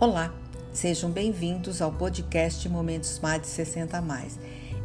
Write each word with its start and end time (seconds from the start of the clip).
Olá, 0.00 0.32
sejam 0.72 1.10
bem-vindos 1.10 1.82
ao 1.82 1.92
podcast 1.92 2.66
Momentos 2.70 3.18
Mais 3.18 3.42
de 3.42 3.48
60 3.48 4.00
Mais. 4.00 4.40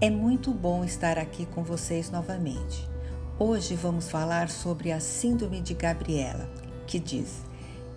É 0.00 0.10
muito 0.10 0.50
bom 0.50 0.82
estar 0.82 1.16
aqui 1.16 1.46
com 1.46 1.62
vocês 1.62 2.10
novamente. 2.10 2.90
Hoje 3.38 3.76
vamos 3.76 4.10
falar 4.10 4.48
sobre 4.48 4.90
a 4.90 4.98
Síndrome 4.98 5.60
de 5.60 5.74
Gabriela, 5.74 6.50
que 6.88 6.98
diz: 6.98 7.44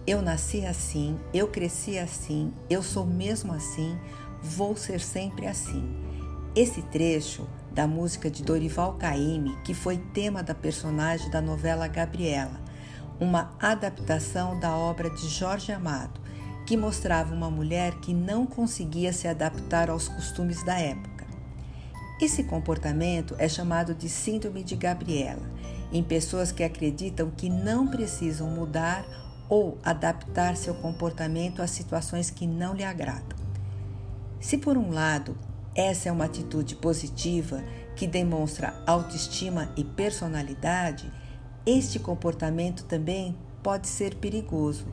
Eu 0.06 0.22
nasci 0.22 0.64
assim, 0.68 1.20
eu 1.34 1.48
cresci 1.48 1.98
assim, 1.98 2.54
eu 2.70 2.84
sou 2.84 3.08
mesmo 3.08 3.54
assim, 3.54 3.98
vou 4.40 4.78
ser 4.78 5.00
sempre 5.00 5.48
assim. 5.48 5.92
Esse 6.56 6.84
trecho 6.84 7.50
da 7.72 7.88
música 7.88 8.30
de 8.30 8.44
Dorival 8.44 8.94
Caymmi, 9.00 9.58
que 9.64 9.74
foi 9.74 9.98
tema 9.98 10.44
da 10.44 10.54
personagem 10.54 11.32
da 11.32 11.42
novela 11.42 11.88
Gabriela, 11.88 12.62
uma 13.20 13.50
adaptação 13.60 14.60
da 14.60 14.78
obra 14.78 15.10
de 15.10 15.28
Jorge 15.28 15.72
Amado 15.72 16.29
que 16.70 16.78
mostrava 16.78 17.34
uma 17.34 17.50
mulher 17.50 17.96
que 17.96 18.14
não 18.14 18.46
conseguia 18.46 19.12
se 19.12 19.28
adaptar 19.28 19.90
aos 19.90 20.08
costumes 20.08 20.64
da 20.64 20.78
época. 20.78 21.26
Esse 22.22 22.44
comportamento 22.44 23.34
é 23.40 23.50
chamado 23.50 23.96
de 23.96 24.08
Síndrome 24.08 24.64
de 24.64 24.76
Gabriela, 24.76 25.50
em 25.92 26.04
pessoas 26.04 26.52
que 26.52 26.64
acreditam 26.64 27.32
que 27.32 27.50
não 27.50 27.88
precisam 27.88 28.52
mudar 28.52 29.04
ou 29.50 29.80
adaptar 29.84 30.56
seu 30.56 30.76
comportamento 30.76 31.60
a 31.64 31.66
situações 31.66 32.30
que 32.30 32.46
não 32.46 32.76
lhe 32.76 32.84
agradam. 32.84 33.40
Se, 34.40 34.56
por 34.56 34.78
um 34.78 34.92
lado, 34.92 35.36
essa 35.74 36.08
é 36.08 36.12
uma 36.12 36.26
atitude 36.26 36.76
positiva 36.76 37.64
que 37.96 38.06
demonstra 38.06 38.76
autoestima 38.86 39.72
e 39.76 39.84
personalidade, 39.84 41.12
este 41.66 41.98
comportamento 41.98 42.84
também 42.84 43.36
pode 43.64 43.88
ser 43.88 44.18
perigoso 44.18 44.86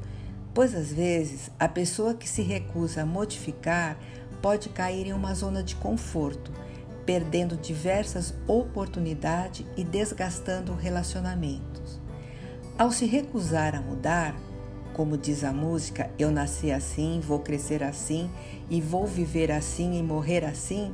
pois 0.57 0.75
às 0.75 0.91
vezes 0.91 1.51
a 1.61 1.69
pessoa 1.69 2.15
que 2.15 2.27
se 2.27 2.41
recusa 2.41 3.03
a 3.03 3.07
modificar 3.07 3.99
pode 4.41 4.71
cair 4.71 5.07
em 5.07 5.13
uma 5.13 5.35
zona 5.35 5.63
de 5.63 5.77
conforto, 5.77 6.51
perdendo 7.05 7.59
diversas 7.59 8.33
oportunidades 8.49 9.67
e 9.77 9.85
desgastando 9.85 10.75
relacionamentos. 10.75 12.01
Ao 12.79 12.91
se 12.91 13.05
recusar 13.05 13.75
a 13.75 13.83
mudar, 13.83 14.35
como 14.95 15.19
diz 15.19 15.45
a 15.45 15.53
música, 15.53 16.11
eu 16.19 16.31
nasci 16.31 16.73
assim, 16.73 17.21
vou 17.21 17.41
crescer 17.41 17.83
assim 17.83 18.31
e 18.71 18.81
vou 18.81 19.07
viver 19.07 19.53
assim 19.53 19.99
e 19.99 20.03
morrer 20.03 20.43
assim, 20.43 20.91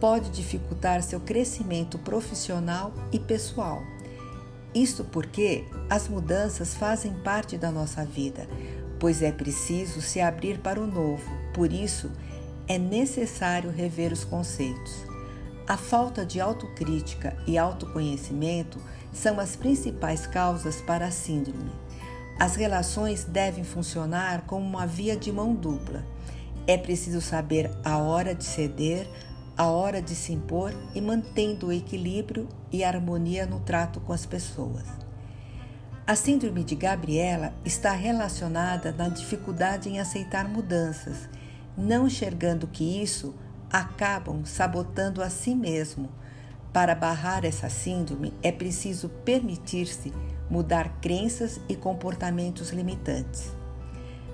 pode 0.00 0.30
dificultar 0.30 1.02
seu 1.02 1.20
crescimento 1.20 1.98
profissional 1.98 2.94
e 3.12 3.20
pessoal. 3.20 3.82
Isto 4.76 5.04
porque 5.04 5.64
as 5.88 6.06
mudanças 6.06 6.74
fazem 6.74 7.14
parte 7.24 7.56
da 7.56 7.70
nossa 7.70 8.04
vida, 8.04 8.46
pois 8.98 9.22
é 9.22 9.30
preciso 9.32 10.00
se 10.00 10.20
abrir 10.20 10.58
para 10.58 10.80
o 10.80 10.86
novo, 10.86 11.30
por 11.52 11.72
isso 11.72 12.10
é 12.68 12.78
necessário 12.78 13.70
rever 13.70 14.12
os 14.12 14.24
conceitos. 14.24 15.04
A 15.68 15.76
falta 15.76 16.24
de 16.24 16.40
autocrítica 16.40 17.36
e 17.46 17.58
autoconhecimento 17.58 18.78
são 19.12 19.40
as 19.40 19.56
principais 19.56 20.26
causas 20.26 20.80
para 20.80 21.06
a 21.06 21.10
síndrome. 21.10 21.70
As 22.38 22.54
relações 22.54 23.24
devem 23.24 23.64
funcionar 23.64 24.42
como 24.46 24.64
uma 24.64 24.86
via 24.86 25.16
de 25.16 25.32
mão 25.32 25.54
dupla. 25.54 26.04
É 26.66 26.76
preciso 26.76 27.20
saber 27.20 27.70
a 27.84 27.98
hora 27.98 28.34
de 28.34 28.44
ceder, 28.44 29.08
a 29.56 29.66
hora 29.66 30.02
de 30.02 30.14
se 30.14 30.32
impor 30.32 30.72
e 30.94 31.00
mantendo 31.00 31.68
o 31.68 31.72
equilíbrio 31.72 32.48
e 32.70 32.84
harmonia 32.84 33.46
no 33.46 33.60
trato 33.60 34.00
com 34.00 34.12
as 34.12 34.26
pessoas. 34.26 35.05
A 36.08 36.14
síndrome 36.14 36.62
de 36.62 36.76
Gabriela 36.76 37.52
está 37.64 37.90
relacionada 37.90 38.92
na 38.92 39.08
dificuldade 39.08 39.88
em 39.88 39.98
aceitar 39.98 40.48
mudanças, 40.48 41.28
não 41.76 42.06
enxergando 42.06 42.68
que 42.68 43.02
isso 43.02 43.34
acabam 43.68 44.44
sabotando 44.44 45.20
a 45.20 45.28
si 45.28 45.52
mesmo. 45.52 46.08
Para 46.72 46.94
barrar 46.94 47.44
essa 47.44 47.68
síndrome, 47.68 48.32
é 48.40 48.52
preciso 48.52 49.08
permitir-se 49.24 50.12
mudar 50.48 51.00
crenças 51.00 51.60
e 51.68 51.74
comportamentos 51.74 52.70
limitantes. 52.70 53.50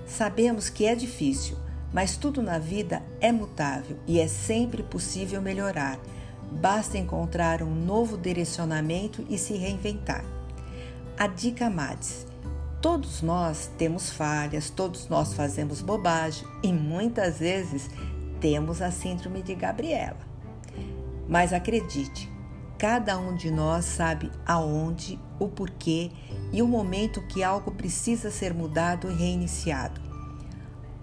Sabemos 0.05 0.69
que 0.69 0.85
é 0.85 0.93
difícil, 0.93 1.57
mas 1.91 2.15
tudo 2.15 2.43
na 2.43 2.59
vida 2.59 3.01
é 3.19 3.31
mutável 3.31 3.97
e 4.05 4.19
é 4.19 4.27
sempre 4.27 4.83
possível 4.83 5.41
melhorar. 5.41 5.97
Basta 6.51 6.99
encontrar 6.99 7.63
um 7.63 7.73
novo 7.73 8.15
direcionamento 8.15 9.25
e 9.27 9.39
se 9.39 9.55
reinventar. 9.55 10.23
A 11.15 11.27
dica 11.27 11.69
Mads. 11.69 12.25
Todos 12.81 13.21
nós 13.21 13.69
temos 13.77 14.09
falhas, 14.09 14.71
todos 14.71 15.07
nós 15.07 15.33
fazemos 15.33 15.79
bobagem 15.79 16.45
e 16.63 16.73
muitas 16.73 17.37
vezes 17.37 17.89
temos 18.41 18.81
a 18.81 18.89
síndrome 18.89 19.43
de 19.43 19.53
Gabriela. 19.53 20.17
Mas 21.29 21.53
acredite, 21.53 22.29
cada 22.79 23.17
um 23.17 23.35
de 23.35 23.51
nós 23.51 23.85
sabe 23.85 24.31
aonde, 24.45 25.19
o 25.39 25.47
porquê 25.47 26.11
e 26.51 26.61
o 26.63 26.67
momento 26.67 27.21
que 27.27 27.43
algo 27.43 27.71
precisa 27.71 28.31
ser 28.31 28.51
mudado 28.51 29.09
e 29.09 29.13
reiniciado. 29.13 30.01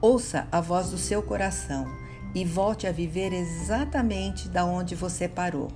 Ouça 0.00 0.48
a 0.50 0.60
voz 0.60 0.90
do 0.90 0.98
seu 0.98 1.22
coração 1.22 1.86
e 2.34 2.44
volte 2.44 2.86
a 2.86 2.92
viver 2.92 3.32
exatamente 3.32 4.48
da 4.48 4.64
onde 4.64 4.94
você 4.94 5.28
parou, 5.28 5.68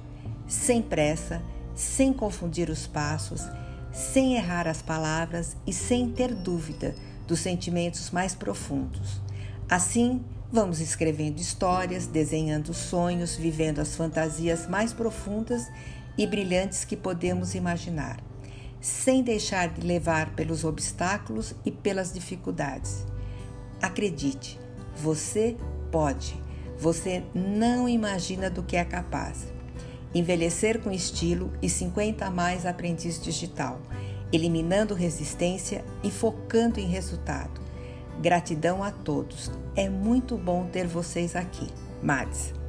sem 0.47 0.83
pressa, 0.83 1.41
sem 1.75 2.13
confundir 2.13 2.69
os 2.69 2.87
passos 2.87 3.41
sem 3.95 4.35
errar 4.35 4.67
as 4.67 4.83
palavras 4.83 5.57
e 5.65 5.73
sem 5.73 6.11
ter 6.11 6.35
dúvida 6.35 6.95
dos 7.29 7.39
sentimentos 7.39 8.11
mais 8.11 8.35
profundos. 8.35 9.21
Assim, 9.71 10.23
vamos 10.53 10.81
escrevendo 10.81 11.39
histórias, 11.39 12.07
desenhando 12.07 12.75
sonhos, 12.75 13.37
vivendo 13.37 13.79
as 13.79 13.95
fantasias 13.95 14.67
mais 14.67 14.93
profundas 14.93 15.71
e 16.19 16.27
brilhantes 16.27 16.85
que 16.85 16.97
podemos 16.97 17.55
imaginar, 17.55 18.21
sem 18.81 19.23
deixar 19.23 19.69
de 19.69 19.87
levar 19.87 20.35
pelos 20.35 20.65
obstáculos 20.65 21.55
e 21.65 21.71
pelas 21.71 22.13
dificuldades. 22.13 23.07
Acredite, 23.81 24.59
você 24.97 25.57
pode. 25.91 26.43
Você 26.79 27.23
não 27.33 27.89
imagina 27.89 28.51
do 28.51 28.63
que 28.63 28.77
é 28.77 28.85
capaz. 28.85 29.54
Envelhecer 30.15 30.81
com 30.81 30.91
estilo 30.91 31.53
e 31.61 31.69
50 31.69 32.25
a 32.25 32.31
mais 32.31 32.65
aprendiz 32.65 33.21
digital, 33.21 33.81
eliminando 34.33 34.95
resistência 34.95 35.85
e 36.03 36.11
focando 36.11 36.79
em 36.79 36.87
resultado. 36.87 37.61
Gratidão 38.21 38.83
a 38.83 38.91
todos. 38.91 39.51
É 39.75 39.89
muito 39.89 40.37
bom 40.37 40.67
ter 40.67 40.87
vocês 40.87 41.35
aqui. 41.35 41.67
Mads. 42.03 42.64